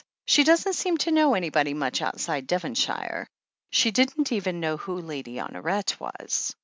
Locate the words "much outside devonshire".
1.75-3.27